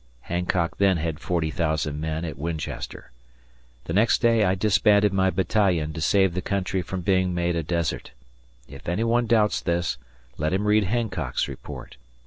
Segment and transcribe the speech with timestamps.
[0.21, 3.11] Hancock then had 40,000 men at Winchester.
[3.83, 7.61] The next day I disbanded my battalion to save the country from being made a
[7.61, 8.09] desert.
[8.67, 9.99] If any one doubts this,
[10.39, 11.97] let him read Hancock's report.